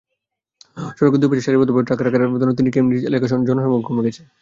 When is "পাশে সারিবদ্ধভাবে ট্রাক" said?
1.31-1.99